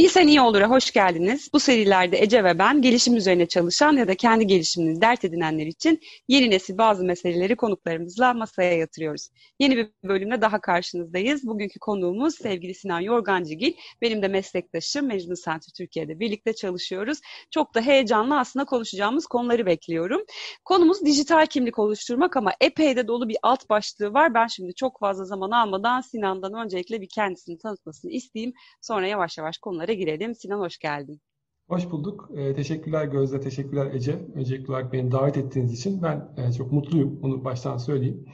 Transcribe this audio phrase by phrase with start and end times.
[0.00, 1.50] Bilsen iyi olur'a hoş geldiniz.
[1.52, 6.00] Bu serilerde Ece ve ben gelişim üzerine çalışan ya da kendi gelişimini dert edinenler için
[6.28, 9.28] yeni nesil bazı meseleleri konuklarımızla masaya yatırıyoruz.
[9.58, 11.46] Yeni bir bölümde daha karşınızdayız.
[11.46, 13.72] Bugünkü konuğumuz sevgili Sinan Yorgancıgil.
[14.02, 17.18] Benim de meslektaşım Mecnun Center Türkiye'de birlikte çalışıyoruz.
[17.50, 20.22] Çok da heyecanlı aslında konuşacağımız konuları bekliyorum.
[20.64, 24.34] Konumuz dijital kimlik oluşturmak ama epey de dolu bir alt başlığı var.
[24.34, 28.52] Ben şimdi çok fazla zaman almadan Sinan'dan öncelikle bir kendisini tanıtmasını isteyeyim.
[28.80, 29.58] Sonra yavaş yavaş
[29.90, 30.34] konulara girelim.
[30.34, 31.20] Sinan hoş geldin.
[31.68, 32.30] Hoş bulduk.
[32.36, 34.18] Ee, teşekkürler Gözde, teşekkürler Ece.
[34.34, 37.20] Öncelikli olarak beni davet ettiğiniz için ben e, çok mutluyum.
[37.22, 38.24] Onu baştan söyleyeyim.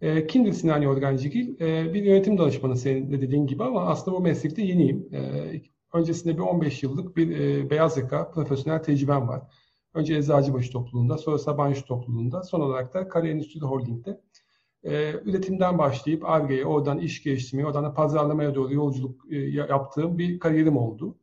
[0.00, 1.60] E, kimdir Sinan Yorgancıgil?
[1.60, 5.08] E, bir yönetim danışmanı senin de dediğin gibi ama aslında bu meslekte yeniyim.
[5.12, 5.20] E,
[5.92, 9.42] öncesinde bir 15 yıllık bir e, beyaz yaka profesyonel tecrübem var.
[9.94, 14.20] Önce Eczacıbaşı topluluğunda, sonra Sabancı topluluğunda, son olarak da Kare Endüstri Holding'de
[14.84, 20.38] e, üretimden başlayıp ARGE'ye, oradan iş geliştirmeye, oradan da pazarlamaya doğru yolculuk e, yaptığım bir
[20.38, 21.16] kariyerim oldu.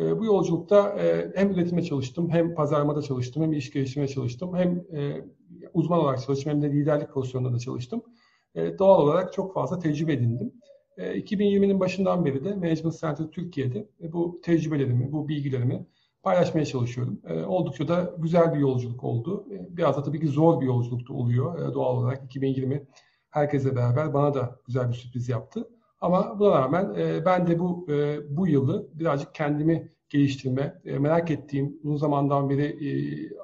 [0.00, 4.84] E, bu yolculukta e, hem üretime çalıştım, hem pazarlamada çalıştım, hem iş geliştirmeye çalıştım, hem
[4.92, 5.24] e,
[5.74, 8.02] uzman olarak çalıştım, hem de liderlik pozisyonunda da çalıştım.
[8.54, 10.52] E, doğal olarak çok fazla tecrübe edindim.
[10.96, 15.86] E, 2020'nin başından beri de Management Center Türkiye'de e, bu tecrübelerimi, bu bilgilerimi
[16.22, 17.20] paylaşmaya çalışıyorum.
[17.28, 19.46] E, oldukça da güzel bir yolculuk oldu.
[19.50, 22.24] E, biraz da tabii ki zor bir yolculukta oluyor e, doğal olarak.
[22.24, 22.86] 2020
[23.30, 25.68] herkese beraber bana da güzel bir sürpriz yaptı.
[26.00, 31.30] Ama buna rağmen e, ben de bu e, bu yılı birazcık kendimi geliştirme, e, merak
[31.30, 32.90] ettiğim, uzun zamandan beri e,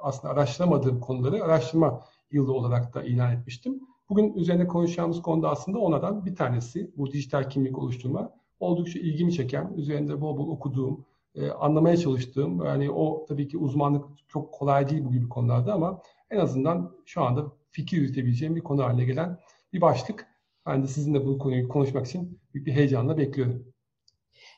[0.01, 3.79] aslında araştıramadığım konuları araştırma yılı olarak da ilan etmiştim.
[4.09, 8.31] Bugün üzerine konuşacağımız konuda aslında onlardan bir tanesi bu dijital kimlik oluşturma.
[8.59, 14.05] Oldukça ilgimi çeken, üzerinde bol bol okuduğum, e, anlamaya çalıştığım, yani o tabii ki uzmanlık
[14.27, 18.83] çok kolay değil bu gibi konularda ama en azından şu anda fikir yürütebileceğim bir konu
[18.83, 19.39] haline gelen
[19.73, 20.27] bir başlık.
[20.65, 23.74] Ben de sizinle bu konuyu konuşmak için büyük bir heyecanla bekliyorum.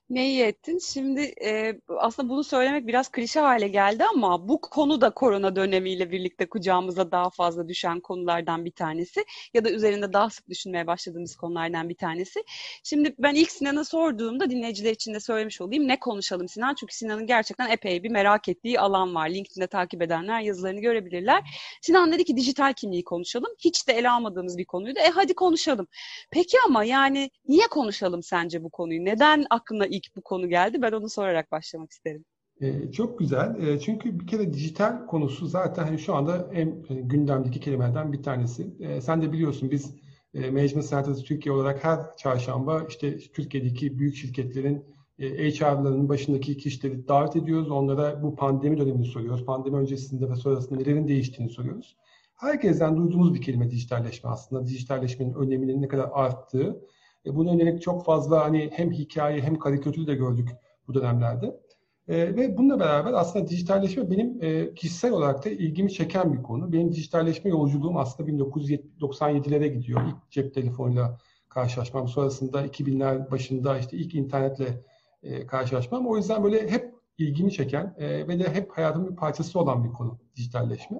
[0.09, 0.79] Ne iyi ettin.
[0.79, 6.11] Şimdi e, aslında bunu söylemek biraz klişe hale geldi ama bu konu da korona dönemiyle
[6.11, 11.35] birlikte kucağımıza daha fazla düşen konulardan bir tanesi ya da üzerinde daha sık düşünmeye başladığımız
[11.35, 12.43] konulardan bir tanesi.
[12.83, 15.87] Şimdi ben ilk Sinan'a sorduğumda dinleyiciler için de söylemiş olayım.
[15.87, 16.75] Ne konuşalım Sinan?
[16.75, 19.29] Çünkü Sinan'ın gerçekten epey bir merak ettiği alan var.
[19.29, 21.43] LinkedIn'de takip edenler yazılarını görebilirler.
[21.81, 23.51] Sinan dedi ki dijital kimliği konuşalım.
[23.59, 24.99] Hiç de ele almadığımız bir konuydu.
[24.99, 25.87] E hadi konuşalım.
[26.31, 29.05] Peki ama yani niye konuşalım sence bu konuyu?
[29.05, 30.81] Neden aklına ilk bu konu geldi?
[30.81, 32.25] Ben onu sorarak başlamak isterim.
[32.61, 33.55] Ee, çok güzel.
[33.59, 38.23] Ee, çünkü bir kere dijital konusu zaten hani şu anda en e, gündemdeki kelimelerden bir
[38.23, 38.67] tanesi.
[38.79, 39.95] Ee, sen de biliyorsun biz
[40.33, 44.85] e, Management Centers Türkiye olarak her çarşamba işte Türkiye'deki büyük şirketlerin
[45.19, 47.71] e, HR'ların başındaki kişileri davet ediyoruz.
[47.71, 49.45] Onlara bu pandemi dönemini soruyoruz.
[49.45, 51.97] Pandemi öncesinde ve sonrasında nelerin değiştiğini soruyoruz.
[52.35, 54.65] Herkesten duyduğumuz bir kelime dijitalleşme aslında.
[54.65, 56.81] Dijitalleşmenin öneminin ne kadar arttığı
[57.27, 60.49] e, buna yönelik çok fazla hani hem hikaye hem karikatürü de gördük
[60.87, 61.59] bu dönemlerde.
[62.07, 66.73] E, ve bununla beraber aslında dijitalleşme benim e, kişisel olarak da ilgimi çeken bir konu.
[66.73, 70.01] Benim dijitalleşme yolculuğum aslında 1997'lere gidiyor.
[70.07, 71.17] İlk cep telefonuyla
[71.49, 72.07] karşılaşmam.
[72.07, 74.83] Sonrasında 2000'ler başında işte ilk internetle
[75.23, 76.07] e, karşılaşmam.
[76.07, 79.89] O yüzden böyle hep ilgimi çeken e, ve de hep hayatımın bir parçası olan bir
[79.89, 80.97] konu dijitalleşme.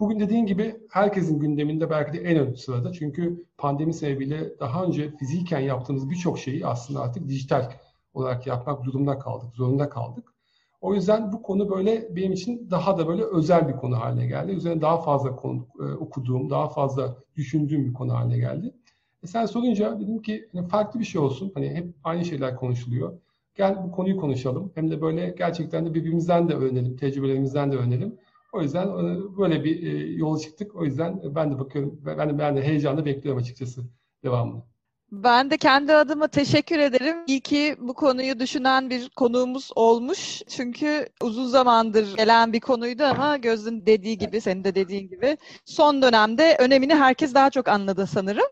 [0.00, 2.92] Bugün dediğin gibi herkesin gündeminde belki de en ön sırada.
[2.92, 7.70] Çünkü pandemi sebebiyle daha önce fiziken yaptığımız birçok şeyi aslında artık dijital
[8.14, 10.34] olarak yapmak durumunda kaldık, zorunda kaldık.
[10.80, 14.52] O yüzden bu konu böyle benim için daha da böyle özel bir konu haline geldi.
[14.52, 18.74] Üzerine daha fazla konu, e, okuduğum, daha fazla düşündüğüm bir konu haline geldi.
[19.22, 21.50] E sen sorunca dedim ki hani farklı bir şey olsun.
[21.54, 23.18] Hani hep aynı şeyler konuşuluyor.
[23.54, 24.72] Gel bu konuyu konuşalım.
[24.74, 28.16] Hem de böyle gerçekten de birbirimizden de öğrenelim, tecrübelerimizden de öğrenelim.
[28.56, 30.74] O yüzden e, böyle bir e, yola çıktık.
[30.74, 33.82] O yüzden ben de bakıyorum, ben de, ben de heyecanla bekliyorum açıkçası
[34.24, 34.62] devamını.
[35.12, 37.16] Ben de kendi adıma teşekkür ederim.
[37.26, 40.42] İyi ki bu konuyu düşünen bir konuğumuz olmuş.
[40.48, 46.02] Çünkü uzun zamandır gelen bir konuydu ama Gözün dediği gibi, senin de dediğin gibi son
[46.02, 48.46] dönemde önemini herkes daha çok anladı sanırım.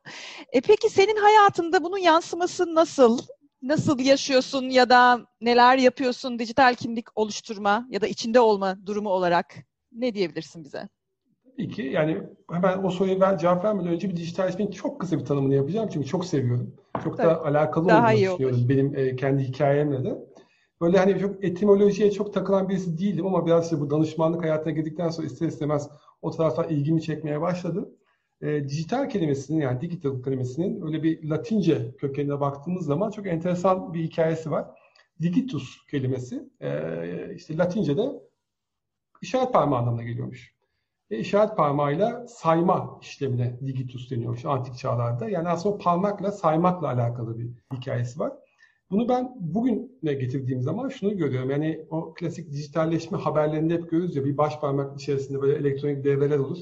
[0.53, 3.19] E peki senin hayatında bunun yansıması nasıl?
[3.63, 9.55] Nasıl yaşıyorsun ya da neler yapıyorsun dijital kimlik oluşturma ya da içinde olma durumu olarak?
[9.95, 10.89] Ne diyebilirsin bize?
[11.51, 15.25] Tabii ki yani hemen o soruya ben cevap vermeden önce bir dijitalleşmenin çok kısa bir
[15.25, 16.75] tanımını yapacağım çünkü çok seviyorum.
[17.05, 17.29] Çok Tabii.
[17.29, 18.69] da alakalı Daha olduğunu düşünüyorum olur.
[18.69, 20.19] benim e, kendi hikayemle de.
[20.81, 25.09] Böyle hani çok etimolojiye çok takılan birisi değildim ama biraz işte bu danışmanlık hayatına girdikten
[25.09, 25.89] sonra ister istemez
[26.23, 27.91] o tarafta ilgimi çekmeye başladı.
[28.43, 34.03] E, dijital kelimesinin yani digital kelimesinin öyle bir Latince kökenine baktığımız zaman çok enteresan bir
[34.03, 34.67] hikayesi var.
[35.23, 36.71] Digitus kelimesi e,
[37.35, 38.11] işte Latince'de
[39.25, 40.55] işaret parmağı anlamına geliyormuş.
[41.11, 45.29] Ve işaret parmağıyla sayma işlemine digitus deniyormuş antik çağlarda.
[45.29, 48.33] Yani aslında parmakla saymakla alakalı bir hikayesi var.
[48.91, 51.51] Bunu ben bugüne getirdiğim zaman şunu görüyorum.
[51.51, 56.39] Yani o klasik dijitalleşme haberlerinde hep görürüz ya bir baş parmak içerisinde böyle elektronik devreler
[56.39, 56.59] olur.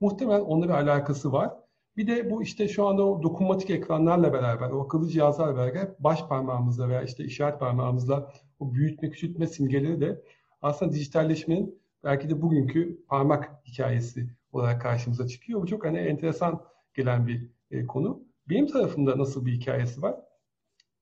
[0.00, 1.50] Muhtemelen onunla bir alakası var.
[1.96, 6.28] Bir de bu işte şu anda o dokunmatik ekranlarla beraber, o akıllı cihazlarla beraber baş
[6.28, 10.22] parmağımızla veya işte işaret parmağımızla o büyütme, küçültme simgeleri de
[10.62, 11.78] aslında dijitalleşmenin
[12.08, 15.62] belki de bugünkü parmak hikayesi olarak karşımıza çıkıyor.
[15.62, 16.62] Bu çok hani enteresan
[16.94, 18.24] gelen bir e, konu.
[18.48, 20.16] Benim tarafımda nasıl bir hikayesi var?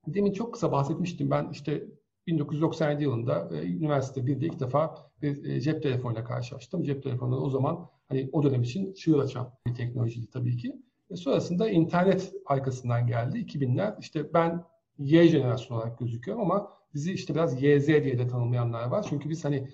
[0.06, 1.31] Demin çok kısa bahsetmiştim.
[1.31, 1.85] Ben işte
[2.26, 6.82] 1997 yılında e, üniversite 1'de ilk defa bir e, cep telefonuyla karşılaştım.
[6.82, 10.82] Cep telefonu o zaman hani o dönem için çığır açan bir teknolojiydi tabii ki.
[11.11, 13.38] E, sonrasında internet arkasından geldi.
[13.38, 14.64] 2000'ler işte ben
[14.99, 19.06] Y jenerasyonu olarak gözüküyorum ama bizi işte biraz YZ diye de tanımlayanlar var.
[19.08, 19.69] Çünkü biz hani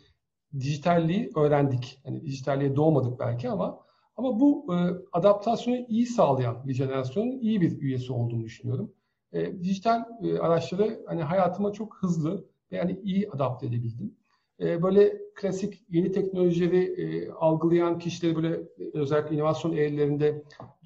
[0.61, 2.01] dijitalliği öğrendik.
[2.05, 3.79] Hani dijitalliğe doğmadık belki ama
[4.17, 4.77] ama bu e,
[5.13, 8.93] adaptasyonu iyi sağlayan bir jenerasyonun iyi bir üyesi olduğunu düşünüyorum.
[9.33, 14.15] E, dijital e, araçları hani hayatıma çok hızlı ve yani iyi adapte edebildim.
[14.61, 18.61] E, böyle klasik yeni teknolojileri e, algılayan kişileri böyle
[18.95, 20.45] özellikle inovasyon eğrilerinde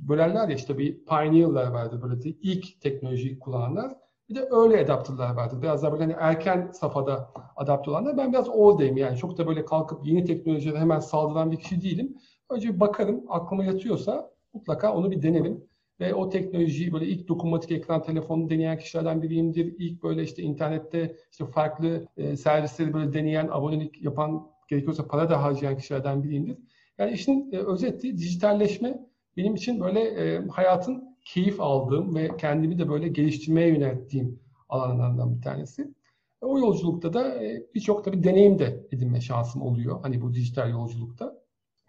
[0.09, 3.95] bölerler ya işte bir pioneer'lar vardır böyle ilk teknolojiyi kullananlar.
[4.29, 5.63] Bir de öyle adaptörler vardır.
[5.63, 8.17] Biraz daha böyle hani erken safhada adapte olanlar.
[8.17, 9.17] Ben biraz oradayım yani.
[9.17, 12.17] Çok da böyle kalkıp yeni teknolojilere hemen saldıran bir kişi değilim.
[12.51, 15.65] Önce bir bakarım aklıma yatıyorsa mutlaka onu bir denerim.
[16.01, 19.75] Ve o teknolojiyi böyle ilk dokunmatik ekran telefonu deneyen kişilerden biriyimdir.
[19.79, 25.43] İlk böyle işte internette işte farklı e, servisleri böyle deneyen, abonelik yapan, gerekiyorsa para da
[25.43, 26.59] harcayan kişilerden biriyimdir.
[26.99, 29.07] Yani işin e, özeti dijitalleşme
[29.37, 35.43] benim için böyle e, hayatın keyif aldığım ve kendimi de böyle geliştirmeye yönelttiğim alanlardan bir
[35.43, 35.95] tanesi.
[36.41, 40.01] O yolculukta da e, birçok tabii deneyim de edinme şansım oluyor.
[40.03, 41.35] Hani bu dijital yolculukta.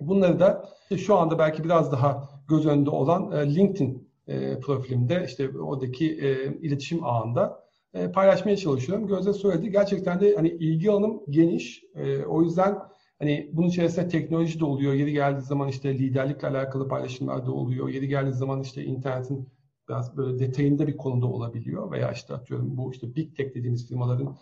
[0.01, 5.49] Bunları da şu anda belki biraz daha göz önünde olan e, LinkedIn e, profilimde işte
[5.59, 7.67] oradaki e, iletişim ağında
[8.13, 9.07] paylaşmaya çalışıyorum.
[9.07, 9.71] Gözde söyledi.
[9.71, 11.83] Gerçekten de hani ilgi alanım geniş.
[12.27, 12.77] O yüzden
[13.19, 14.93] hani bunun içerisinde teknoloji de oluyor.
[14.93, 17.89] Yeri geldiği zaman işte liderlikle alakalı paylaşımlar da oluyor.
[17.89, 19.49] Yeri geldiği zaman işte internetin
[19.89, 24.37] biraz böyle detayında bir konuda olabiliyor veya işte atıyorum bu işte big tech dediğimiz firmaların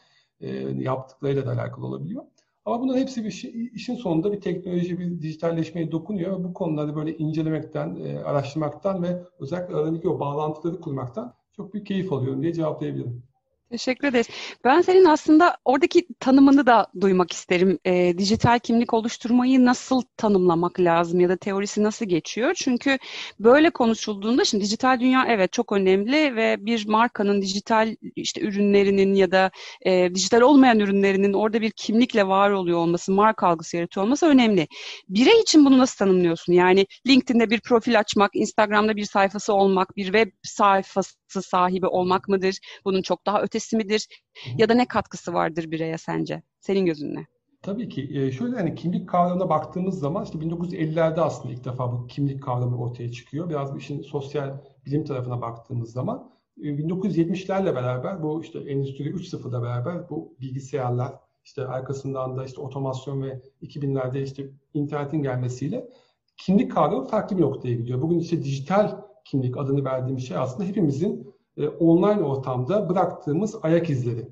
[0.79, 2.23] yaptıklarıyla da alakalı olabiliyor.
[2.65, 6.43] Ama bunların hepsi bir şey, işin sonunda bir teknoloji, bir dijitalleşmeye dokunuyor.
[6.43, 12.13] Bu konuları böyle incelemekten, e, araştırmaktan ve özellikle aradaki o bağlantıları kurmaktan çok büyük keyif
[12.13, 13.23] alıyorum diye cevaplayabilirim.
[13.69, 14.27] Teşekkür ederiz.
[14.63, 17.79] Ben senin aslında oradaki tanımını da duymak isterim.
[17.85, 22.53] E, dijital kimlik oluşturmayı nasıl tanımlamak lazım ya da teorisi nasıl geçiyor?
[22.55, 22.97] Çünkü
[23.39, 29.31] böyle konuşulduğunda şimdi dijital dünya evet çok önemli ve bir markanın dijital işte ürünlerinin ya
[29.31, 29.51] da
[29.85, 34.67] e, dijital olmayan ürünlerinin orada bir kimlikle var oluyor olması, marka algısı yaratıyor olması önemli.
[35.09, 36.53] Birey için bunu nasıl tanımlıyorsun?
[36.53, 42.57] Yani LinkedIn'de bir profil açmak, Instagram'da bir sayfası olmak, bir web sayfası sahibi olmak mıdır?
[42.85, 44.07] Bunun çok daha ötesi midir?
[44.57, 46.41] Ya da ne katkısı vardır bireye sence?
[46.59, 47.27] Senin gözünle.
[47.61, 48.09] Tabii ki.
[48.13, 52.77] E, şöyle hani kimlik kavramına baktığımız zaman işte 1950'lerde aslında ilk defa bu kimlik kavramı
[52.77, 53.49] ortaya çıkıyor.
[53.49, 59.63] Biraz bu işin sosyal bilim tarafına baktığımız zaman 1970'lerle e, beraber bu işte Endüstri 3.0'da
[59.63, 61.13] beraber bu bilgisayarlar
[61.43, 65.89] işte arkasından da işte otomasyon ve 2000'lerde işte internetin gelmesiyle
[66.37, 68.01] kimlik kavramı farklı bir noktaya gidiyor.
[68.01, 74.27] Bugün işte dijital kimlik adını verdiğim şey aslında hepimizin e, online ortamda bıraktığımız ayak izleri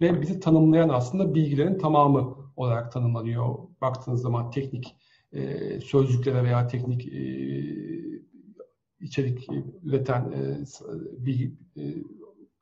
[0.00, 3.54] ve bizi tanımlayan aslında bilgilerin tamamı olarak tanımlanıyor.
[3.80, 4.96] Baktığınız zaman teknik
[5.32, 7.20] e, sözcüklere veya teknik e,
[9.00, 9.48] içerik
[9.82, 10.64] üreten e,
[11.18, 11.82] bilgi e,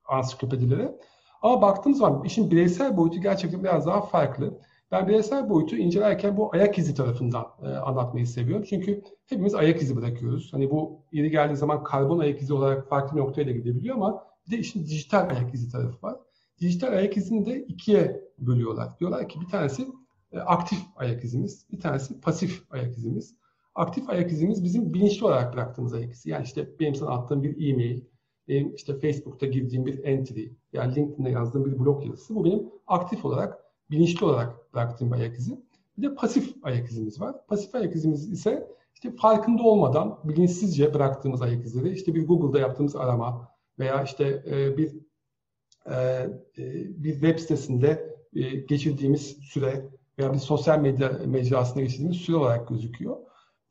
[0.04, 0.98] ansiklopedilere.
[1.42, 4.60] Ama baktığımız zaman işin bireysel boyutu gerçekten biraz daha farklı.
[4.90, 8.64] Ben bireysel boyutu incelerken bu ayak izi tarafından e, anlatmayı seviyorum.
[8.68, 10.52] Çünkü hepimiz ayak izi bırakıyoruz.
[10.52, 14.58] Hani bu yeri geldiği zaman karbon ayak izi olarak farklı noktaya gidebiliyor ama bir de
[14.58, 16.16] işin dijital ayak izi tarafı var.
[16.60, 18.98] Dijital ayak izini de ikiye bölüyorlar.
[19.00, 19.88] Diyorlar ki bir tanesi
[20.32, 23.34] e, aktif ayak izimiz, bir tanesi pasif ayak izimiz.
[23.74, 26.30] Aktif ayak izimiz bizim bilinçli olarak bıraktığımız ayak izi.
[26.30, 28.00] Yani işte benim sana attığım bir e-mail,
[28.48, 32.34] benim işte Facebook'ta girdiğim bir entry, yani LinkedIn'de yazdığım bir blog yazısı.
[32.34, 33.58] Bu benim aktif olarak
[33.90, 35.60] bilinçli olarak bıraktığım ayak izi.
[35.98, 37.46] Bir de pasif ayak izimiz var.
[37.46, 41.92] Pasif ayak izimiz ise işte farkında olmadan bilinçsizce bıraktığımız ayak izleri.
[41.92, 44.96] İşte bir Google'da yaptığımız arama veya işte e, bir
[45.86, 46.64] e, e,
[47.04, 48.16] bir web sitesinde
[48.68, 53.16] geçirdiğimiz süre veya bir sosyal medya mecrasında geçirdiğimiz süre olarak gözüküyor.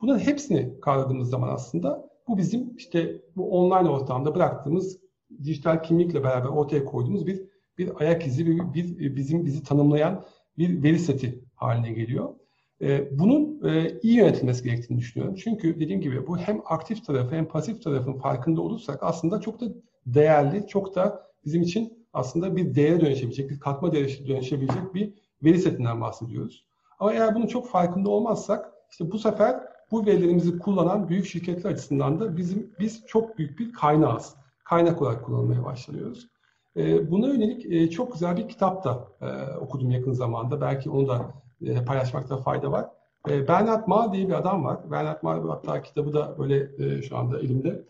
[0.00, 4.98] Bunların hepsini kavradığımız zaman aslında bu bizim işte bu online ortamda bıraktığımız
[5.44, 7.42] dijital kimlikle beraber ortaya koyduğumuz bir
[7.78, 10.24] bir ayak izi, bir, bir bizim bizi tanımlayan
[10.58, 12.34] bir veri seti haline geliyor.
[12.82, 15.36] E, bunun e, iyi yönetilmesi gerektiğini düşünüyorum.
[15.44, 19.66] Çünkü dediğim gibi bu hem aktif tarafı hem pasif tarafın farkında olursak aslında çok da
[20.06, 25.12] değerli, çok da bizim için aslında bir değere dönüşebilecek, bir katma değere dönüşebilecek bir
[25.44, 26.66] veri setinden bahsediyoruz.
[26.98, 29.60] Ama eğer bunun çok farkında olmazsak işte bu sefer
[29.90, 34.34] bu verilerimizi kullanan büyük şirketler açısından da bizim biz çok büyük bir kaynağız.
[34.64, 36.28] Kaynak olarak kullanılmaya başlıyoruz.
[36.76, 40.60] E, buna yönelik e, çok güzel bir kitap da e, okudum yakın zamanda.
[40.60, 41.32] Belki onu da
[41.64, 42.90] e, paylaşmakta fayda var.
[43.26, 44.90] Bernard Ma diye bir adam var.
[44.90, 46.68] Bernard Ma hatta kitabı da böyle
[47.02, 47.84] şu anda elimde.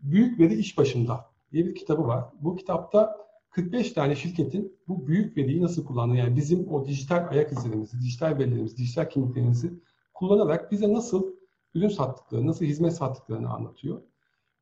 [0.00, 2.24] Büyük Veri İş Başında diye bir kitabı var.
[2.40, 3.16] Bu kitapta
[3.50, 8.38] 45 tane şirketin bu büyük veriyi nasıl kullandığını yani bizim o dijital ayak izlerimizi, dijital
[8.38, 9.72] verilerimizi, dijital kimliklerimizi
[10.14, 11.26] kullanarak bize nasıl
[11.74, 14.02] ürün sattıklarını, nasıl hizmet sattıklarını anlatıyor.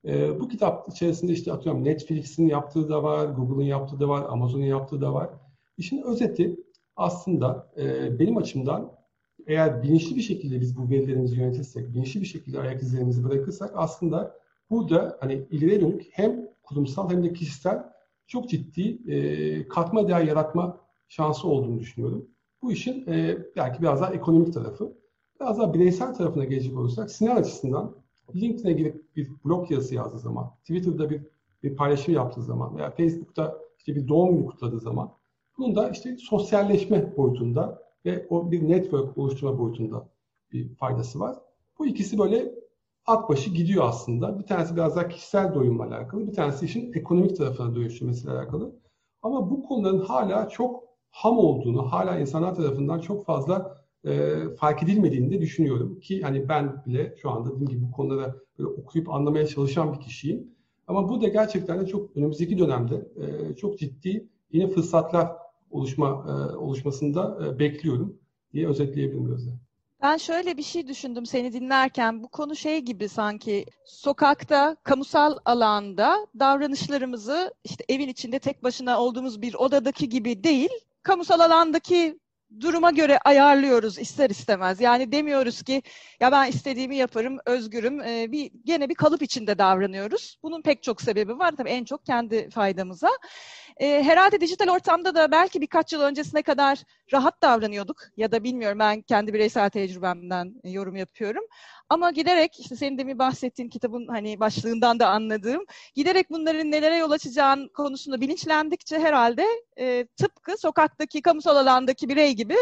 [0.05, 4.65] E, bu kitap içerisinde işte atıyorum Netflix'in yaptığı da var, Google'ın yaptığı da var, Amazon'un
[4.65, 5.31] yaptığı da var.
[5.79, 6.57] İşin özeti
[6.97, 8.93] aslında e, benim açımdan
[9.47, 14.39] eğer bilinçli bir şekilde biz bu verilerimizi yönetirsek, bilinçli bir şekilde ayak izlerimizi bırakırsak aslında
[14.71, 17.85] burada hani ileriye dönük hem kurumsal hem de kişisel
[18.27, 22.29] çok ciddi e, katma değer yaratma şansı olduğunu düşünüyorum.
[22.63, 24.93] Bu işin e, belki biraz daha ekonomik tarafı.
[25.41, 28.04] Biraz daha bireysel tarafına gelecek olursak sinir açısından
[28.35, 31.23] LinkedIn'e girip bir blog yazısı yazdığı zaman, Twitter'da bir,
[31.63, 35.13] bir paylaşım yaptığı zaman veya Facebook'ta işte bir doğum günü kutladığı zaman
[35.59, 40.09] bunun da işte sosyalleşme boyutunda ve o bir network oluşturma boyutunda
[40.53, 41.37] bir faydası var.
[41.79, 42.55] Bu ikisi böyle
[43.07, 44.39] at başı gidiyor aslında.
[44.39, 48.73] Bir tanesi biraz daha kişisel doyumla alakalı, bir tanesi işin ekonomik tarafına dönüştürmesiyle alakalı.
[49.23, 55.31] Ama bu konuların hala çok ham olduğunu, hala insanlar tarafından çok fazla e, fark edilmediğini
[55.31, 56.01] de düşünüyorum.
[56.01, 60.01] Ki hani ben bile şu anda dediğim gibi bu konulara böyle okuyup anlamaya çalışan bir
[60.01, 60.55] kişiyim.
[60.87, 65.33] Ama bu da gerçekten de çok önümüzdeki dönemde e, çok ciddi yeni fırsatlar
[65.71, 68.19] oluşma e, oluşmasında e, bekliyorum
[68.53, 69.51] diye özetleyebilirim Gözde.
[70.03, 72.23] Ben şöyle bir şey düşündüm seni dinlerken.
[72.23, 79.43] Bu konu şey gibi sanki sokakta, kamusal alanda davranışlarımızı işte evin içinde tek başına olduğumuz
[79.43, 80.71] bir odadaki gibi değil,
[81.03, 82.19] kamusal alandaki
[82.61, 84.81] duruma göre ayarlıyoruz ister istemez.
[84.81, 85.83] Yani demiyoruz ki
[86.21, 88.01] ya ben istediğimi yaparım, özgürüm.
[88.01, 90.39] Ee, bir gene bir kalıp içinde davranıyoruz.
[90.43, 93.09] Bunun pek çok sebebi var tabii en çok kendi faydamıza.
[93.77, 96.79] Ee, herhalde dijital ortamda da belki birkaç yıl öncesine kadar
[97.13, 101.45] rahat davranıyorduk ya da bilmiyorum ben kendi bireysel tecrübemden yorum yapıyorum.
[101.89, 105.65] Ama giderek işte senin demin bahsettiğin kitabın hani başlığından da anladığım
[105.95, 109.45] giderek bunların nelere yol açacağın konusunda bilinçlendikçe herhalde
[109.79, 112.57] e, tıpkı sokaktaki kamusal alandaki birey gibi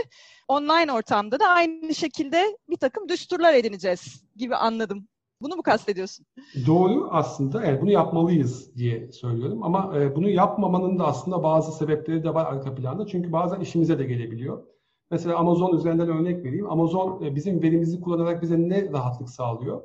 [0.49, 5.09] online ortamda da aynı şekilde bir takım düsturlar edineceğiz gibi anladım.
[5.43, 6.27] Bunu mu kastediyorsun?
[6.67, 7.65] Doğru aslında.
[7.65, 9.63] Evet, bunu yapmalıyız diye söylüyorum.
[9.63, 13.07] Ama e, bunu yapmamanın da aslında bazı sebepleri de var arka planda.
[13.07, 14.63] Çünkü bazen işimize de gelebiliyor.
[15.11, 16.71] Mesela Amazon üzerinden örnek vereyim.
[16.71, 19.83] Amazon e, bizim verimizi kullanarak bize ne rahatlık sağlıyor?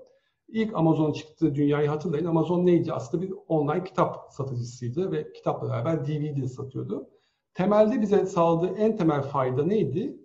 [0.47, 2.25] İlk Amazon çıktığı dünyayı hatırlayın.
[2.25, 2.93] Amazon neydi?
[2.93, 7.09] Aslında bir online kitap satıcısıydı ve kitapla beraber DVD satıyordu.
[7.53, 10.17] Temelde bize sağladığı en temel fayda neydi?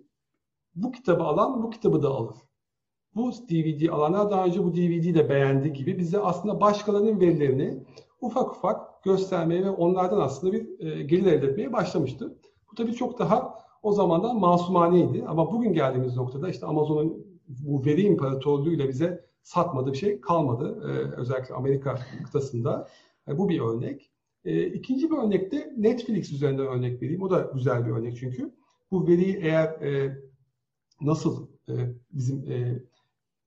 [0.75, 2.35] Bu kitabı alan bu kitabı da alır.
[3.15, 7.83] Bu DVD alanlar daha önce bu DVD'yi de beğendi gibi bize aslında başkalarının verilerini
[8.21, 12.37] ufak ufak göstermeye ve onlardan aslında bir e, gelir elde etmeye başlamıştı.
[12.71, 15.25] Bu tabii çok daha o zamandan masumaneydi.
[15.27, 20.83] Ama bugün geldiğimiz noktada işte Amazon'un bu veri imparatorluğuyla bize satmadığı bir şey kalmadı.
[20.83, 22.87] Ee, özellikle Amerika kıtasında.
[23.27, 24.11] E, bu bir örnek.
[24.45, 27.21] E, ikinci bir örnek de Netflix üzerinden örnek vereyim.
[27.21, 28.53] O da güzel bir örnek çünkü.
[28.91, 30.17] Bu veriyi eğer e,
[31.01, 31.73] nasıl e,
[32.11, 32.83] bizim e,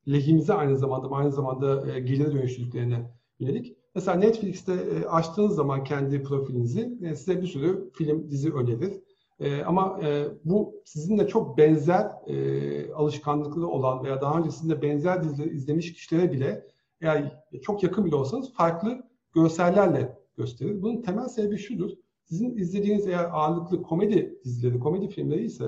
[0.09, 3.77] lehimize aynı zamanda aynı zamanda e, gelire dönüştürdüklerine yönelik.
[3.95, 8.93] Mesela Netflix'te e, açtığınız zaman kendi profilinizi e, size bir sürü film, dizi önerir.
[9.41, 15.25] E, ama e, bu sizinle çok benzer e, alışkanlıkları olan veya daha önce sizinle benzer
[15.25, 16.67] dizileri izlemiş kişilere bile
[17.01, 19.03] eğer çok yakın bile olsanız farklı
[19.35, 20.83] görsellerle gösterir.
[20.83, 21.91] Bunun temel sebebi şudur.
[22.25, 25.65] Sizin izlediğiniz eğer ağırlıklı komedi dizileri, komedi filmleri ise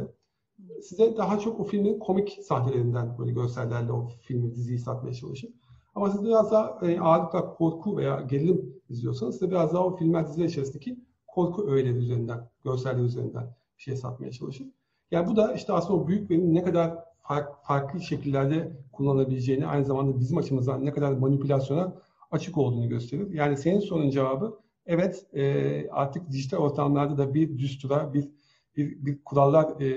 [0.82, 5.50] size daha çok o filmin komik sahnelerinden böyle görsellerle o filmi, diziyi satmaya çalışır.
[5.94, 10.26] Ama siz biraz daha e, ağırlıkla korku veya gerilim izliyorsanız size biraz daha o filmler,
[10.26, 14.66] diziler içerisindeki korku öğeleri üzerinden, görseller üzerinden bir şey satmaya çalışır.
[15.10, 19.84] Yani bu da işte aslında o büyük verinin ne kadar fark, farklı şekillerde kullanılabileceğini, aynı
[19.84, 21.94] zamanda bizim açımızdan ne kadar manipülasyona
[22.30, 23.30] açık olduğunu gösterir.
[23.32, 28.28] Yani senin sorunun cevabı evet e, artık dijital ortamlarda da bir düstura, bir
[28.76, 29.88] bir, bir kurallar e,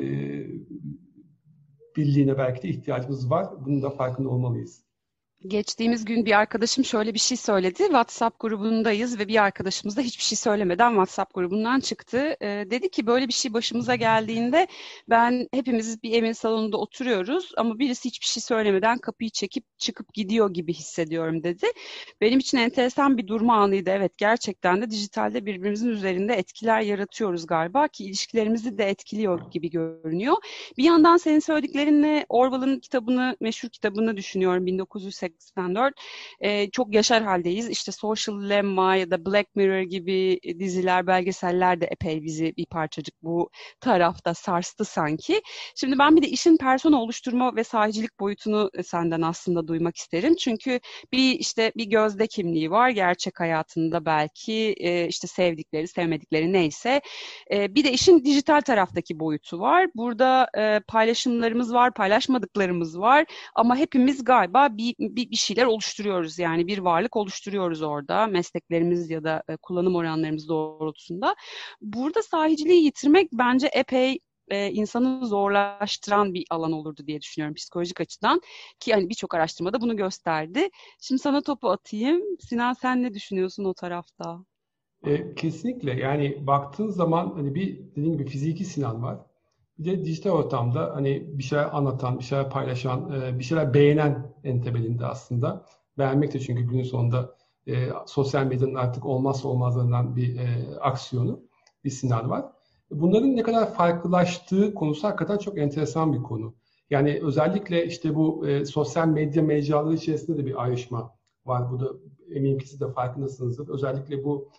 [1.96, 3.48] birliğine belki de ihtiyacımız var.
[3.66, 4.91] Bunun da farkında olmalıyız.
[5.48, 7.78] Geçtiğimiz gün bir arkadaşım şöyle bir şey söyledi.
[7.78, 12.36] WhatsApp grubundayız ve bir arkadaşımız da hiçbir şey söylemeden WhatsApp grubundan çıktı.
[12.42, 14.68] Ee, dedi ki böyle bir şey başımıza geldiğinde
[15.10, 20.54] ben hepimiz bir evin salonunda oturuyoruz ama birisi hiçbir şey söylemeden kapıyı çekip çıkıp gidiyor
[20.54, 21.68] gibi hissediyorum dedi.
[22.22, 23.90] Benim için enteresan bir durma anıydı.
[23.90, 30.36] Evet gerçekten de dijitalde birbirimizin üzerinde etkiler yaratıyoruz galiba ki ilişkilerimizi de etkiliyor gibi görünüyor.
[30.78, 35.94] Bir yandan senin söylediklerinle Orwell'ın kitabını, meşhur kitabını düşünüyorum 1980 1984
[36.40, 37.70] e, çok yaşar haldeyiz.
[37.70, 43.16] İşte Social Dilemma ya da Black Mirror gibi diziler, belgeseller de epey bizi bir parçacık
[43.24, 45.42] bu tarafta sarstı sanki.
[45.76, 50.36] Şimdi ben bir de işin persona oluşturma ve sahicilik boyutunu senden aslında duymak isterim.
[50.36, 50.80] Çünkü
[51.14, 57.02] bir işte bir gözde kimliği var gerçek hayatında belki e, işte sevdikleri, sevmedikleri neyse.
[57.52, 59.88] E, bir de işin dijital taraftaki boyutu var.
[59.96, 66.40] Burada e, paylaşımlarımız var, paylaşmadıklarımız var ama hepimiz galiba bir, bir bir, bir şeyler oluşturuyoruz
[66.40, 71.36] yani bir varlık oluşturuyoruz orada mesleklerimiz ya da e, kullanım oranlarımız doğrultusunda.
[71.82, 78.42] Burada sahiciliği yitirmek bence epey e, insanı zorlaştıran bir alan olurdu diye düşünüyorum psikolojik açıdan
[78.80, 80.70] ki hani birçok araştırmada bunu gösterdi.
[81.02, 82.22] Şimdi sana topu atayım.
[82.40, 84.46] Sinan sen ne düşünüyorsun o tarafta?
[85.06, 89.20] E, kesinlikle yani baktığın zaman hani bir dediğim gibi fiziki Sinan var.
[89.82, 94.34] Bir de dijital ortamda hani bir şeyler anlatan, bir şeyler paylaşan, e, bir şeyler beğenen
[94.44, 95.66] en temelinde aslında.
[95.98, 97.36] Beğenmek de çünkü günün sonunda
[97.68, 101.40] e, sosyal medyanın artık olmazsa olmazlarından bir e, aksiyonu,
[101.84, 102.46] bir sinyal var.
[102.92, 106.54] Bunların ne kadar farklılaştığı konusu hakikaten çok enteresan bir konu.
[106.90, 111.72] Yani özellikle işte bu e, sosyal medya mecraları içerisinde de bir ayrışma var.
[111.72, 111.88] Bu da
[112.36, 113.70] eminim ki siz de farkındasınızdır.
[113.70, 114.50] Özellikle bu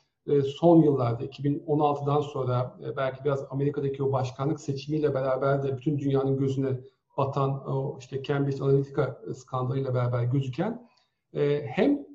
[0.59, 6.37] son yıllarda 2016'dan sonra e, belki biraz Amerika'daki o başkanlık seçimiyle beraber de bütün dünyanın
[6.37, 6.81] gözüne
[7.17, 10.89] batan o işte Cambridge Analytica skandalıyla beraber gözüken
[11.35, 12.07] e, hem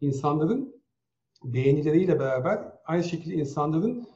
[0.00, 0.82] insanların
[1.44, 4.06] beğenileriyle beraber aynı şekilde insanların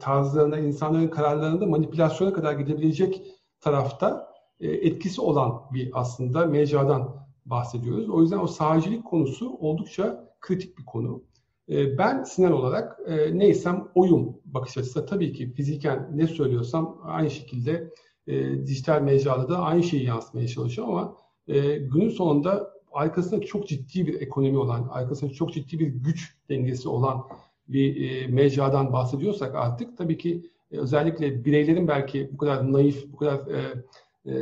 [0.00, 3.22] tarzlarına, insanların kararlarında manipülasyona kadar gidebilecek
[3.60, 8.10] tarafta etkisi olan bir aslında mecradan bahsediyoruz.
[8.10, 11.22] O yüzden o sağcılık konusu oldukça kritik bir konu.
[11.68, 15.06] Ee, ben Sinan olarak e, neysem oyum bakış açısı.
[15.06, 17.90] Tabii ki fiziken ne söylüyorsam aynı şekilde
[18.26, 21.16] e, dijital mecrada da aynı şeyi yansıtmaya çalışıyorum ama
[21.48, 26.88] e, günün sonunda arkasında çok ciddi bir ekonomi olan, arkasında çok ciddi bir güç dengesi
[26.88, 27.22] olan
[27.68, 33.40] bir e, mecradan bahsediyorsak artık tabii ki özellikle bireylerin belki bu kadar naif, bu kadar
[33.46, 33.84] e,
[34.26, 34.34] e,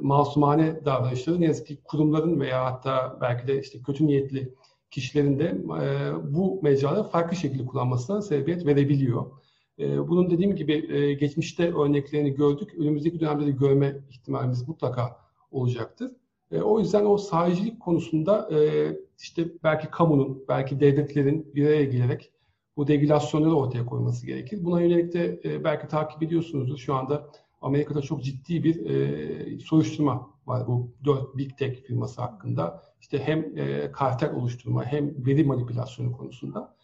[0.00, 4.54] masumane davranışları ne yazık ki kurumların veya hatta belki de işte kötü niyetli
[4.94, 5.44] kişilerin de
[5.82, 9.30] e, bu mecrada farklı şekilde kullanmasına sebebiyet verebiliyor.
[9.78, 12.74] E, bunun dediğim gibi e, geçmişte örneklerini gördük.
[12.78, 15.16] Önümüzdeki dönemde de görme ihtimalimiz mutlaka
[15.50, 16.10] olacaktır.
[16.52, 22.30] E, o yüzden o sahicilik konusunda e, işte belki kamunun, belki devletlerin bir araya gelerek
[22.76, 24.64] bu regülasyonları ortaya koyması gerekir.
[24.64, 26.78] Buna yönelik de e, belki takip ediyorsunuzdur.
[26.78, 27.30] Şu anda
[27.62, 32.82] Amerika'da çok ciddi bir e, soruşturma var bu dört Big Tech firması hakkında.
[33.00, 36.76] İşte hem e, kartel oluşturma hem veri manipülasyonu konusunda.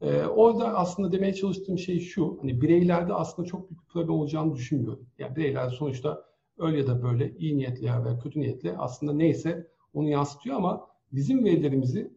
[0.00, 4.54] E, orada aslında demeye çalıştığım şey şu, hani bireylerde aslında çok büyük bir problem olacağını
[4.54, 5.06] düşünmüyorum.
[5.18, 6.24] Yani bireyler sonuçta
[6.58, 11.44] öyle ya da böyle iyi niyetli veya kötü niyetli aslında neyse onu yansıtıyor ama bizim
[11.44, 12.12] verilerimizi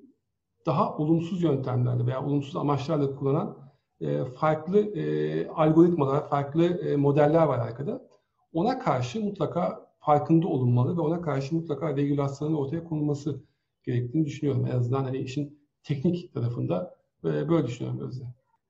[0.65, 3.57] daha olumsuz yöntemlerle veya olumsuz amaçlarla kullanan
[4.01, 8.07] e, farklı e, algoritmalar, farklı e, modeller var arkada.
[8.53, 13.43] Ona karşı mutlaka farkında olunmalı ve ona karşı mutlaka regülasyonun ortaya konulması
[13.83, 14.65] gerektiğini düşünüyorum.
[14.65, 18.23] En azından hani işin teknik tarafında e, böyle düşünüyorum Gözde.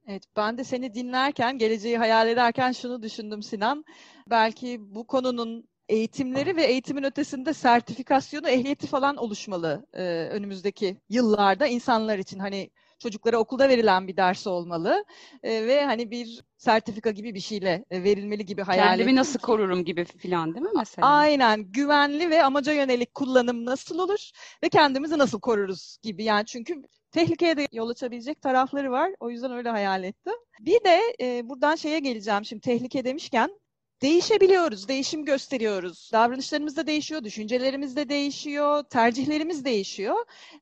[0.07, 3.85] Evet, ben de seni dinlerken, geleceği hayal ederken şunu düşündüm Sinan.
[4.29, 12.17] Belki bu konunun eğitimleri ve eğitimin ötesinde sertifikasyonu, ehliyeti falan oluşmalı e, önümüzdeki yıllarda insanlar
[12.17, 12.39] için.
[12.39, 12.69] Hani
[13.01, 15.05] çocuklara okulda verilen bir ders olmalı
[15.43, 19.85] e, ve hani bir sertifika gibi bir şeyle e, verilmeli gibi hayal Kendimi nasıl korurum
[19.85, 21.07] gibi filan değil mi mesela?
[21.07, 21.71] Aynen.
[21.71, 24.29] Güvenli ve amaca yönelik kullanım nasıl olur
[24.63, 26.23] ve kendimizi nasıl koruruz gibi.
[26.23, 29.11] Yani çünkü tehlikeye de yol açabilecek tarafları var.
[29.19, 30.33] O yüzden öyle hayal ettim.
[30.59, 33.61] Bir de e, buradan şeye geleceğim şimdi tehlike demişken
[34.01, 36.09] değişebiliyoruz, değişim gösteriyoruz.
[36.13, 40.15] Davranışlarımız da değişiyor, düşüncelerimiz de değişiyor, tercihlerimiz değişiyor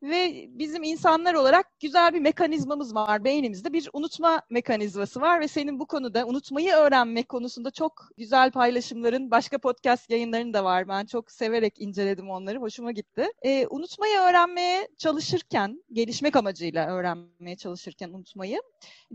[0.03, 3.23] ve bizim insanlar olarak güzel bir mekanizmamız var.
[3.23, 9.31] Beynimizde bir unutma mekanizması var ve senin bu konuda unutmayı öğrenmek konusunda çok güzel paylaşımların,
[9.31, 10.87] başka podcast yayınların da var.
[10.87, 13.27] Ben çok severek inceledim onları, hoşuma gitti.
[13.41, 18.61] Ee, unutmayı öğrenmeye çalışırken, gelişmek amacıyla öğrenmeye çalışırken unutmayı,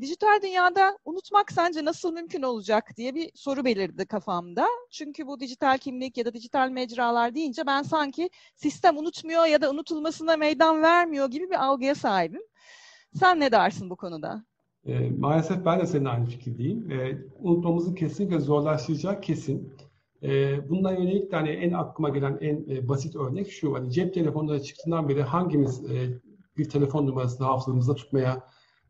[0.00, 4.66] dijital dünyada unutmak sence nasıl mümkün olacak diye bir soru belirdi kafamda.
[4.90, 9.70] Çünkü bu dijital kimlik ya da dijital mecralar deyince ben sanki sistem unutmuyor ya da
[9.70, 12.42] unutulmasına meydan vermiyor gibi bir algıya sahibim.
[13.14, 14.44] Sen ne dersin bu konuda?
[14.86, 16.90] E, maalesef ben de senin aynı fikirdeyim.
[16.90, 19.72] E, unutmamızı kesinlikle zorlaştıracağı kesin.
[20.22, 20.28] E,
[20.70, 23.74] bundan yönelik de hani en aklıma gelen en e, basit örnek şu.
[23.74, 26.20] Hani cep telefonları çıktığından beri hangimiz e,
[26.58, 28.42] bir telefon numarasını hafızamızda tutmaya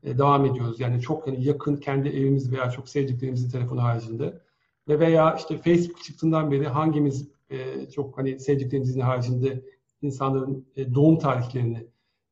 [0.02, 0.80] e, devam ediyoruz.
[0.80, 4.43] Yani çok hani yakın kendi evimiz veya çok sevdiklerimizin telefonu haricinde.
[4.88, 9.64] Ve veya işte Facebook çıktığından beri hangimiz e, çok hani sevdiklerimizin haricinde
[10.02, 11.86] insanların e, doğum tarihlerini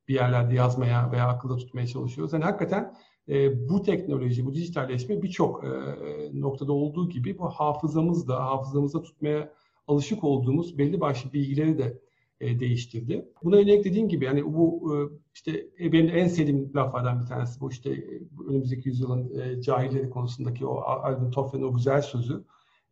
[0.07, 2.33] bir yerlerde yazmaya veya akılda tutmaya çalışıyoruz.
[2.33, 2.95] Yani hakikaten
[3.29, 5.69] e, bu teknoloji, bu dijitalleşme birçok e,
[6.33, 9.53] noktada olduğu gibi bu hafızamızda, hafızamızda tutmaya
[9.87, 11.99] alışık olduğumuz belli başlı bilgileri de
[12.43, 13.25] e, değiştirdi.
[13.43, 14.95] Buna yönelik dediğim gibi yani bu e,
[15.33, 20.09] işte e, benim en sevdiğim laflardan bir tanesi bu işte e, önümüzdeki yüzyılın e, cahilleri
[20.09, 22.43] konusundaki o Alvin Toffler'ın o güzel sözü.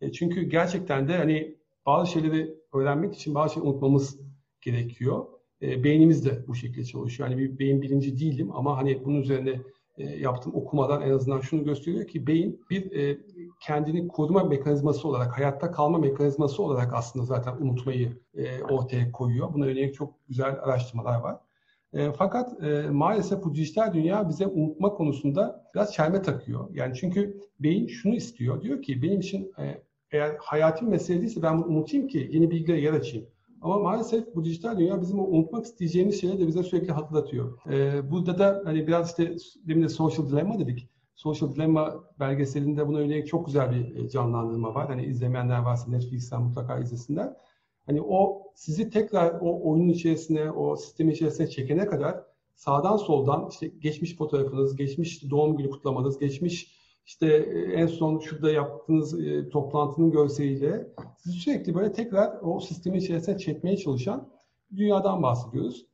[0.02, 4.20] E, çünkü gerçekten de hani bazı şeyleri öğrenmek için bazı şeyleri unutmamız
[4.62, 5.26] gerekiyor.
[5.62, 7.30] E, beynimiz de bu şekilde çalışıyor.
[7.30, 9.62] Yani bir beyin bilinci değilim ama hani bunun üzerine
[9.98, 13.18] e, yaptığım okumadan en azından şunu gösteriyor ki beyin bir e,
[13.62, 19.54] kendini koruma mekanizması olarak, hayatta kalma mekanizması olarak aslında zaten unutmayı e, ortaya koyuyor.
[19.54, 21.38] Buna yönelik çok güzel araştırmalar var.
[21.94, 26.70] E, fakat e, maalesef bu dijital dünya bize unutma konusunda biraz çelme takıyor.
[26.74, 28.62] Yani çünkü beyin şunu istiyor.
[28.62, 32.82] Diyor ki benim için e, eğer hayati mesele değilse ben bunu unutayım ki yeni bilgilere
[32.82, 33.28] yer açayım.
[33.62, 37.58] Ama maalesef bu dijital dünya bizim o unutmak isteyeceğimiz şeyleri de bize sürekli hatırlatıyor.
[37.72, 39.36] Ee, burada da hani biraz işte
[39.68, 40.90] demin de social dilemma dedik.
[41.22, 44.88] Social Dilemma belgeselinde buna yönelik çok güzel bir e, canlandırma var.
[44.88, 47.34] Hani izlemeyenler varsa Netflix'ten mutlaka izlesinler.
[47.86, 52.24] Hani o sizi tekrar o oyunun içerisine, o sistemin içerisine çekene kadar
[52.56, 58.52] sağdan soldan işte geçmiş fotoğrafınız, geçmiş doğum günü kutlamanız, geçmiş işte e, en son şurada
[58.52, 64.30] yaptığınız e, toplantının görseliyle sizi sürekli böyle tekrar o sistemin içerisine çekmeye çalışan
[64.76, 65.86] dünyadan bahsediyoruz.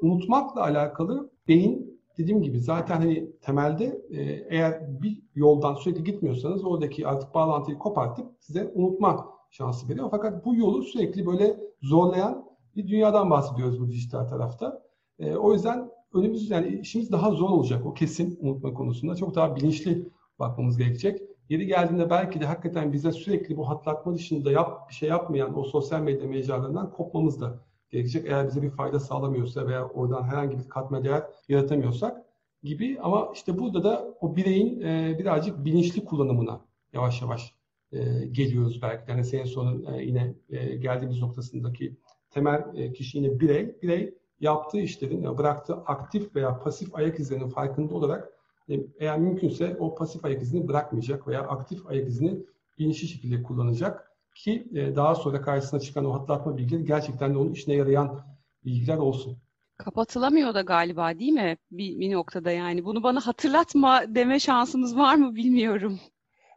[0.00, 7.06] Unutmakla alakalı beyin dediğim gibi zaten hani temelde e, eğer bir yoldan sürekli gitmiyorsanız oradaki
[7.06, 10.08] artık bağlantıyı kopartıp size unutma şansı veriyor.
[10.10, 12.44] Fakat bu yolu sürekli böyle zorlayan
[12.76, 14.82] bir dünyadan bahsediyoruz bu dijital tarafta.
[15.18, 19.16] E, o yüzden önümüz yani işimiz daha zor olacak o kesin unutma konusunda.
[19.16, 21.20] Çok daha bilinçli bakmamız gerekecek.
[21.48, 25.64] Yeri geldiğinde belki de hakikaten bize sürekli bu hatırlatma dışında yap, bir şey yapmayan o
[25.64, 28.26] sosyal medya mecralarından kopmamız da gerekecek.
[28.26, 32.24] Eğer bize bir fayda sağlamıyorsa veya oradan herhangi bir katma değer yaratamıyorsak
[32.62, 32.98] gibi.
[33.02, 36.60] Ama işte burada da o bireyin e, birazcık bilinçli kullanımına
[36.92, 37.54] yavaş yavaş
[37.92, 39.10] e, geliyoruz belki.
[39.10, 41.96] Yani senin sonun e, yine e, geldiğimiz noktasındaki
[42.30, 43.82] temel e, kişi yine birey.
[43.82, 48.32] Birey yaptığı işlerin, ya bıraktığı aktif veya pasif ayak izlerinin farkında olarak
[48.70, 52.38] e, eğer mümkünse o pasif ayak izini bırakmayacak veya aktif ayak izini
[52.78, 57.52] bilinçli şekilde kullanacak ki e, daha sonra karşısına çıkan o hatırlatma bilgileri gerçekten de onun
[57.52, 58.26] işine yarayan
[58.64, 59.38] bilgiler olsun.
[59.78, 62.84] Kapatılamıyor da galiba değil mi bir, bir noktada yani.
[62.84, 66.00] Bunu bana hatırlatma deme şansımız var mı bilmiyorum.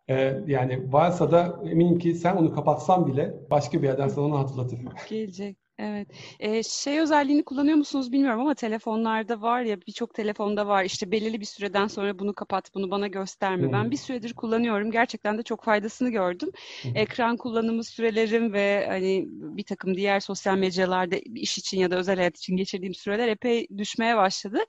[0.09, 4.39] Ee, yani varsa da eminim ki sen onu kapatsan bile başka bir yerden sana onu
[4.39, 4.79] hatırlatır.
[5.09, 5.57] Gelecek.
[5.79, 6.07] Evet.
[6.39, 11.39] Ee, şey özelliğini kullanıyor musunuz bilmiyorum ama telefonlarda var ya birçok telefonda var işte belirli
[11.39, 13.63] bir süreden sonra bunu kapat, bunu bana gösterme.
[13.63, 13.73] Hmm.
[13.73, 14.91] Ben bir süredir kullanıyorum.
[14.91, 16.49] Gerçekten de çok faydasını gördüm.
[16.81, 16.95] Hmm.
[16.95, 22.15] Ekran kullanımı sürelerim ve hani bir takım diğer sosyal mecralarda iş için ya da özel
[22.15, 24.59] hayat için geçirdiğim süreler epey düşmeye başladı.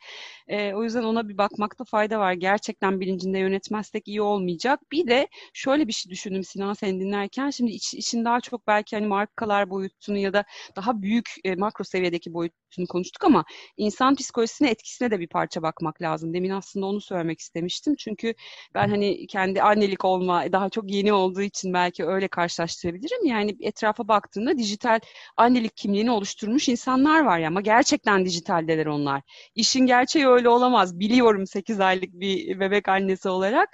[0.49, 2.33] Ee, o yüzden ona bir bakmakta fayda var.
[2.33, 4.81] Gerçekten bilincinde yönetmezsek iyi olmayacak.
[4.93, 7.51] Bir de şöyle bir şey düşündüm Sinan seni dinlerken.
[7.51, 10.45] Şimdi iç, için daha çok belki hani markalar boyutunu ya da
[10.77, 13.45] daha büyük e, makro seviyedeki boyutunu konuştuk ama
[13.77, 16.35] insan psikolojisine etkisine de bir parça bakmak lazım.
[16.35, 17.95] Demin aslında onu söylemek istemiştim.
[17.99, 18.35] Çünkü
[18.75, 23.25] ben hani kendi annelik olma daha çok yeni olduğu için belki öyle karşılaştırabilirim.
[23.25, 25.01] Yani etrafa baktığında dijital
[25.37, 29.23] annelik kimliğini oluşturmuş insanlar var ya ama gerçekten dijitaldeler onlar.
[29.55, 30.99] İşin gerçeği öyle olamaz.
[31.01, 33.69] Biliyorum 8 aylık bir bebek annesi olarak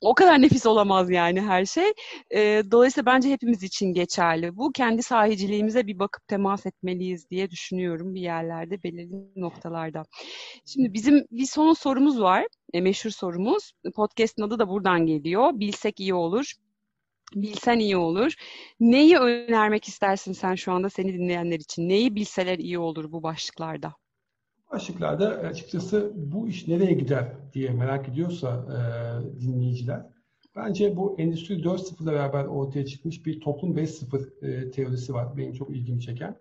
[0.00, 1.92] o kadar nefis olamaz yani her şey.
[2.34, 4.56] E, dolayısıyla bence hepimiz için geçerli.
[4.56, 10.02] Bu kendi sahiciliğimize bir bakıp temas etmeliyiz diye düşünüyorum bir yerlerde belirli noktalarda.
[10.66, 12.46] Şimdi bizim bir son sorumuz var.
[12.72, 13.72] E, meşhur sorumuz.
[13.96, 15.50] Podcast'ın adı da buradan geliyor.
[15.54, 16.52] Bilsek iyi olur.
[17.34, 18.34] Bilsen iyi olur.
[18.80, 21.88] Neyi önermek istersin sen şu anda seni dinleyenler için?
[21.88, 23.94] Neyi bilseler iyi olur bu başlıklarda?
[24.72, 30.06] Başlıklarda açıkçası bu iş nereye gider diye merak ediyorsa e, dinleyiciler,
[30.56, 35.36] bence bu Endüstri 4.0 ile beraber ortaya çıkmış bir toplum 5.0 e, teorisi var.
[35.36, 36.36] Benim çok ilgimi çeken.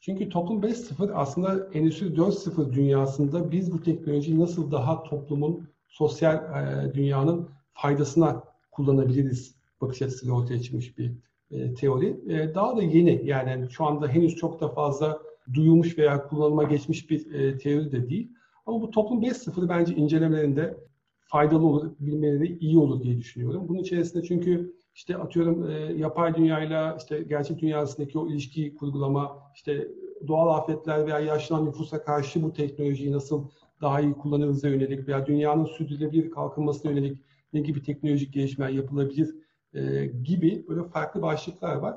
[0.00, 6.94] Çünkü toplum 5.0 aslında Endüstri 4.0 dünyasında biz bu teknolojiyi nasıl daha toplumun, sosyal e,
[6.94, 11.12] dünyanın faydasına kullanabiliriz bakış açısıyla ortaya çıkmış bir
[11.50, 12.20] e, teori.
[12.28, 17.10] E, daha da yeni yani şu anda henüz çok da fazla duyulmuş veya kullanıma geçmiş
[17.10, 18.32] bir e, teori de değil.
[18.66, 20.76] Ama bu toplum 5.0'ı bence incelemelerinde
[21.20, 23.68] faydalı olur, bilmeleri iyi olur diye düşünüyorum.
[23.68, 29.88] Bunun içerisinde çünkü işte atıyorum e, yapay dünyayla işte gerçek dünyasındaki o ilişkiyi kurgulama, işte
[30.28, 33.44] doğal afetler veya yaşlanan nüfusa karşı bu teknolojiyi nasıl
[33.80, 37.18] daha iyi kullanırız'a yönelik veya dünyanın sürdürülebilir kalkınmasına yönelik
[37.52, 39.34] ne gibi teknolojik gelişmeler yapılabilir
[39.74, 41.96] e, gibi böyle farklı başlıklar var.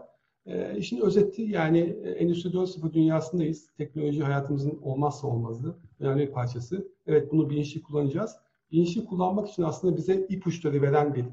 [0.50, 3.70] E, işin özeti yani e, Endüstri 4.0 dünyasındayız.
[3.78, 6.88] Teknoloji hayatımızın olmazsa olmazı, önemli bir parçası.
[7.08, 8.36] Evet bunu bilinçli kullanacağız.
[8.72, 11.26] Bilinçli kullanmak için aslında bize ipuçları veren bir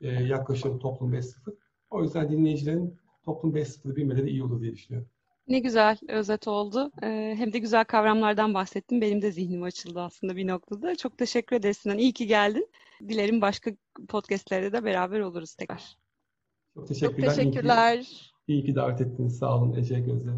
[0.00, 1.54] e, yaklaşım Toplum 5.0.
[1.90, 5.08] O yüzden dinleyicilerin Toplum 5.0'ı bilmeleri iyi olur diye düşünüyorum.
[5.48, 6.92] Ne güzel özet oldu.
[7.02, 9.00] Ee, hem de güzel kavramlardan bahsettim.
[9.00, 10.96] Benim de zihnim açıldı aslında bir noktada.
[10.96, 11.98] Çok teşekkür ederiz Sinan.
[11.98, 12.68] İyi ki geldin.
[13.08, 13.70] Dilerim başka
[14.08, 15.96] podcastlerde de beraber oluruz tekrar.
[16.74, 17.26] Çok teşekkürler.
[17.26, 18.33] Çok teşekkürler.
[18.48, 19.38] İyi ki, davet ettiniz.
[19.38, 20.30] Sağ olun Ece Gözde.